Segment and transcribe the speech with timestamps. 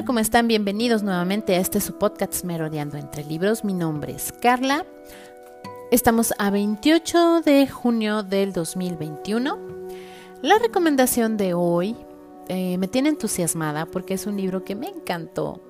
[0.00, 0.48] Hola, ¿cómo están?
[0.48, 3.66] Bienvenidos nuevamente a este su podcast Merodeando entre Libros.
[3.66, 4.86] Mi nombre es Carla.
[5.90, 9.58] Estamos a 28 de junio del 2021.
[10.40, 11.96] La recomendación de hoy
[12.48, 15.60] eh, me tiene entusiasmada porque es un libro que me encantó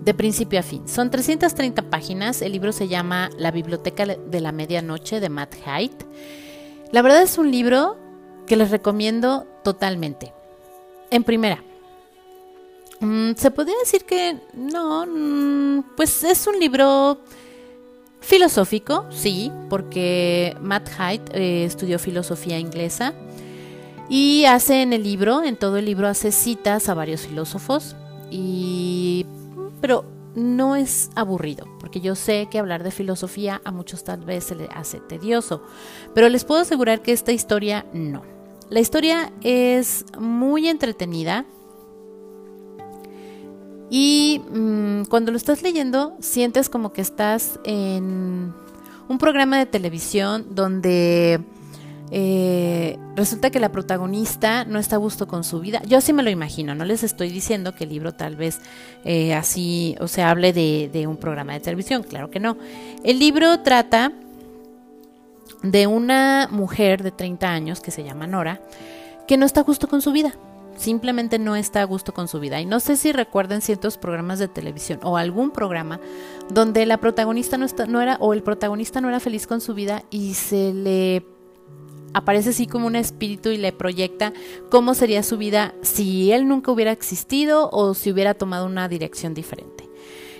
[0.00, 0.88] de principio a fin.
[0.88, 2.40] Son 330 páginas.
[2.40, 6.02] El libro se llama La Biblioteca de la Medianoche de Matt Haidt.
[6.92, 7.98] La verdad es un libro
[8.46, 10.32] que les recomiendo totalmente.
[11.10, 11.62] En primera,
[13.00, 17.18] se podría decir que no, mm, pues es un libro
[18.20, 23.12] filosófico, sí, porque Matt Haidt eh, estudió filosofía inglesa
[24.08, 27.96] y hace en el libro, en todo el libro hace citas a varios filósofos
[28.30, 29.26] y
[29.80, 30.04] pero
[30.34, 34.54] no es aburrido, porque yo sé que hablar de filosofía a muchos tal vez se
[34.54, 35.62] le hace tedioso,
[36.14, 38.22] pero les puedo asegurar que esta historia no.
[38.70, 41.44] La historia es muy entretenida
[43.96, 48.52] y mm, cuando lo estás leyendo sientes como que estás en
[49.08, 51.40] un programa de televisión donde
[52.10, 55.80] eh, resulta que la protagonista no está a gusto con su vida.
[55.86, 58.58] Yo así me lo imagino, no les estoy diciendo que el libro tal vez
[59.04, 62.56] eh, así, o sea, hable de, de un programa de televisión, claro que no.
[63.04, 64.10] El libro trata
[65.62, 68.60] de una mujer de 30 años que se llama Nora,
[69.28, 70.34] que no está a gusto con su vida.
[70.76, 72.60] Simplemente no está a gusto con su vida.
[72.60, 76.00] Y no sé si recuerden ciertos programas de televisión o algún programa
[76.50, 79.74] donde la protagonista no, está, no era, o el protagonista no era feliz con su
[79.74, 81.24] vida y se le
[82.12, 84.32] aparece así como un espíritu y le proyecta
[84.70, 89.34] cómo sería su vida si él nunca hubiera existido o si hubiera tomado una dirección
[89.34, 89.88] diferente.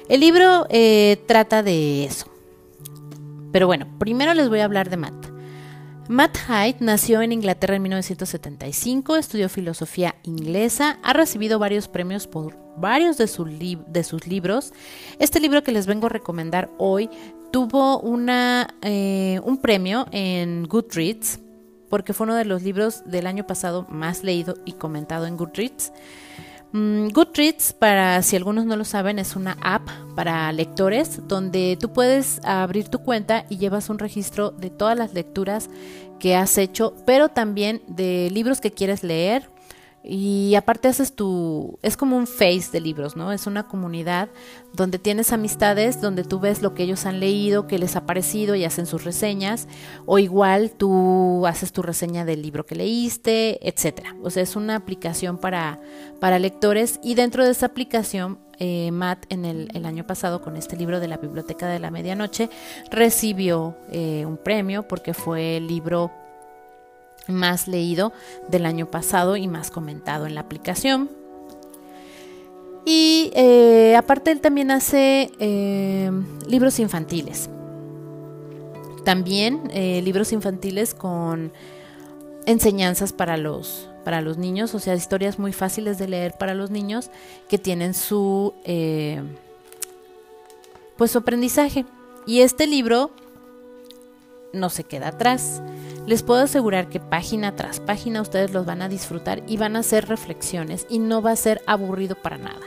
[0.08, 2.26] El libro eh, trata de eso.
[3.52, 5.23] Pero bueno, primero les voy a hablar de Matt.
[6.08, 12.58] Matt Hyde nació en Inglaterra en 1975, estudió filosofía inglesa, ha recibido varios premios por
[12.76, 14.74] varios de, sus libros.
[15.18, 17.08] Este libro que les vengo a recomendar hoy
[17.52, 18.02] tuvo
[18.82, 21.40] eh, un premio en Goodreads,
[21.88, 25.90] porque fue uno de los libros del año pasado más leído y comentado en Goodreads.
[26.74, 31.92] Mm, Goodreads, para si algunos no lo saben, es una app para lectores donde tú
[31.92, 35.70] puedes abrir tu cuenta y llevas un registro de todas las lecturas
[36.18, 39.53] que has hecho, pero también de libros que quieres leer
[40.06, 43.32] y aparte haces tu, es como un face de libros, ¿no?
[43.32, 44.28] Es una comunidad
[44.74, 48.54] donde tienes amistades, donde tú ves lo que ellos han leído, que les ha parecido
[48.54, 49.66] y hacen sus reseñas,
[50.04, 54.14] o igual tú haces tu reseña del libro que leíste, etcétera.
[54.22, 55.80] O sea, es una aplicación para,
[56.20, 60.76] para lectores y dentro de esa aplicación eh, Matt en el, año pasado con este
[60.76, 62.50] libro de la Biblioteca de la Medianoche
[62.90, 66.12] recibió eh, un premio porque fue el libro
[67.28, 68.12] más leído
[68.48, 71.10] del año pasado y más comentado en la aplicación.
[72.84, 76.10] Y eh, aparte él también hace eh,
[76.46, 77.48] libros infantiles.
[79.04, 81.52] También eh, libros infantiles con
[82.46, 86.70] enseñanzas para los, para los niños, o sea, historias muy fáciles de leer para los
[86.70, 87.10] niños
[87.48, 88.54] que tienen su,
[90.96, 91.86] pues su aprendizaje.
[92.26, 93.10] Y este libro
[94.52, 95.62] no se queda atrás.
[96.06, 99.78] Les puedo asegurar que página tras página ustedes los van a disfrutar y van a
[99.80, 102.60] hacer reflexiones y no va a ser aburrido para nada.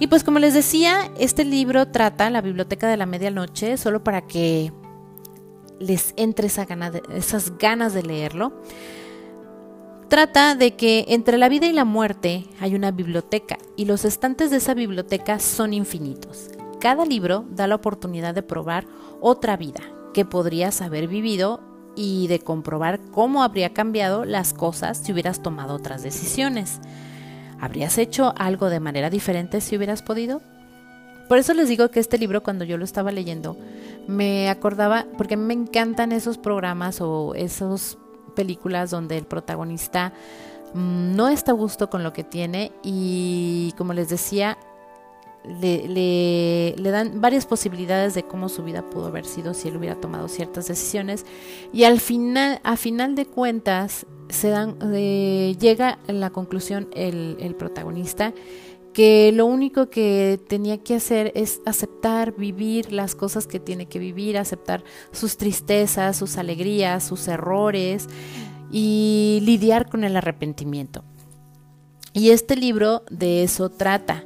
[0.00, 4.22] Y pues como les decía, este libro trata la biblioteca de la medianoche solo para
[4.22, 4.72] que
[5.78, 8.52] les entre esas ganas de leerlo.
[10.08, 14.50] Trata de que entre la vida y la muerte hay una biblioteca y los estantes
[14.50, 16.50] de esa biblioteca son infinitos.
[16.80, 18.86] Cada libro da la oportunidad de probar
[19.20, 19.80] otra vida
[20.12, 21.60] que podrías haber vivido
[21.96, 26.80] y de comprobar cómo habría cambiado las cosas si hubieras tomado otras decisiones.
[27.60, 30.42] ¿Habrías hecho algo de manera diferente si hubieras podido?
[31.28, 33.56] Por eso les digo que este libro cuando yo lo estaba leyendo
[34.06, 37.96] me acordaba, porque me encantan esos programas o esas
[38.36, 40.12] películas donde el protagonista
[40.74, 44.58] mm, no está a gusto con lo que tiene y como les decía,
[45.44, 50.28] le, dan varias posibilidades de cómo su vida pudo haber sido si él hubiera tomado
[50.28, 51.26] ciertas decisiones
[51.72, 57.54] y al final, a final de cuentas, se dan, eh, llega a la conclusión el
[57.58, 58.32] protagonista
[58.94, 63.98] que lo único que tenía que hacer es aceptar, vivir las cosas que tiene que
[63.98, 68.08] vivir, aceptar sus tristezas, sus alegrías, sus errores
[68.70, 71.04] y lidiar con el arrepentimiento.
[72.12, 74.24] Y este libro de eso trata.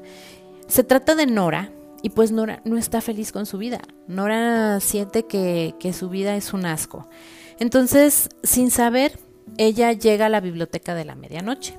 [0.68, 1.72] Se trata de Nora
[2.02, 3.80] y pues Nora no está feliz con su vida.
[4.06, 7.08] Nora siente que, que su vida es un asco.
[7.58, 9.18] Entonces, sin saber,
[9.56, 11.74] ella llega a la biblioteca de la medianoche.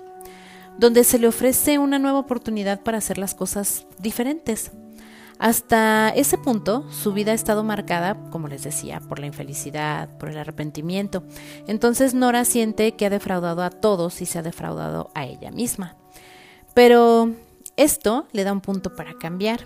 [0.77, 4.71] donde se le ofrece una nueva oportunidad para hacer las cosas diferentes.
[5.37, 10.29] Hasta ese punto, su vida ha estado marcada, como les decía, por la infelicidad, por
[10.29, 11.23] el arrepentimiento.
[11.67, 15.97] Entonces Nora siente que ha defraudado a todos y se ha defraudado a ella misma.
[16.73, 17.33] Pero
[17.79, 19.65] esto le da un punto para cambiar.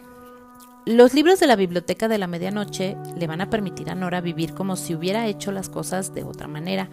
[0.85, 4.53] Los libros de la biblioteca de la medianoche le van a permitir a Nora vivir
[4.53, 6.91] como si hubiera hecho las cosas de otra manera.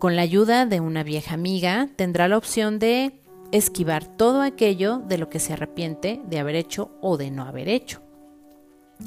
[0.00, 3.12] Con la ayuda de una vieja amiga, tendrá la opción de
[3.52, 7.68] esquivar todo aquello de lo que se arrepiente de haber hecho o de no haber
[7.68, 8.00] hecho,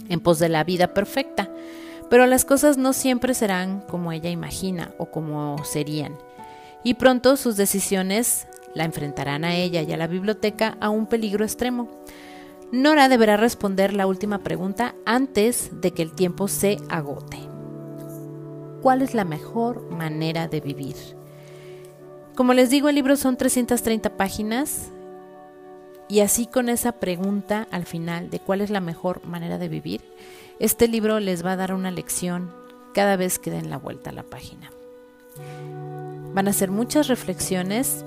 [0.07, 1.51] en pos de la vida perfecta.
[2.09, 6.15] Pero las cosas no siempre serán como ella imagina o como serían,
[6.85, 11.43] y pronto sus decisiones la enfrentarán a ella y a la biblioteca a un peligro
[11.43, 11.89] extremo.
[12.71, 17.37] Nora deberá responder la última pregunta antes de que el tiempo se agote.
[18.81, 20.95] ¿Cuál es la mejor manera de vivir?
[22.35, 24.89] Como les digo, el libro son 330 páginas
[26.09, 30.01] y así con esa pregunta al final de cuál es la mejor manera de vivir,
[30.59, 32.51] este libro les va a dar una lección
[32.93, 34.71] cada vez que den la vuelta a la página.
[36.33, 38.03] Van a ser muchas reflexiones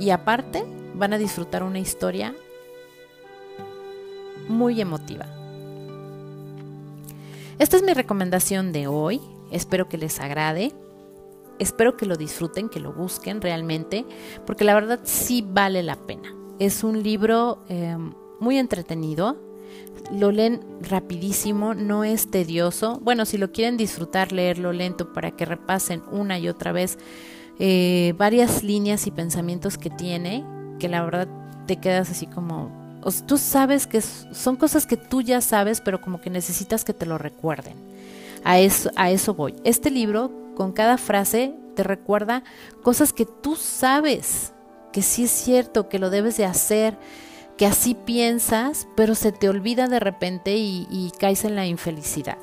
[0.00, 0.64] y aparte
[0.94, 2.34] van a disfrutar una historia
[4.48, 5.26] muy emotiva.
[7.58, 9.20] Esta es mi recomendación de hoy.
[9.52, 10.72] Espero que les agrade.
[11.58, 14.06] Espero que lo disfruten, que lo busquen realmente,
[14.46, 16.34] porque la verdad sí vale la pena.
[16.58, 19.36] Es un libro em, muy entretenido,
[20.10, 22.98] lo leen rapidísimo, no es tedioso.
[23.02, 26.98] Bueno, si lo quieren disfrutar, leerlo lento para que repasen una y otra vez
[27.60, 30.44] eh, varias líneas y pensamientos que tiene,
[30.78, 31.28] que la verdad
[31.66, 32.70] te quedas así como...
[33.26, 37.06] tú sabes que son cosas que tú ya sabes, pero como que necesitas que te
[37.06, 37.74] lo recuerden.
[38.42, 39.54] A eso, a eso voy.
[39.62, 42.42] Este libro con cada frase te recuerda
[42.82, 44.52] cosas que tú sabes,
[44.92, 46.96] que sí es cierto, que lo debes de hacer,
[47.60, 52.38] que así piensas, pero se te olvida de repente y, caes en la infelicidad.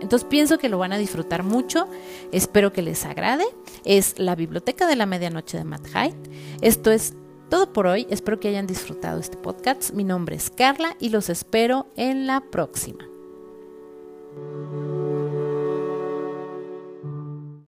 [0.00, 1.88] Entonces pienso que lo van a disfrutar mucho,
[2.32, 3.44] espero que les agrade.
[3.84, 6.16] Es la Biblioteca de la Medianoche de Matt Hyde.
[6.60, 7.14] Esto es
[7.48, 9.92] todo por hoy, espero que hayan disfrutado este podcast.
[9.92, 13.08] Mi nombre es Carla y los espero en la próxima.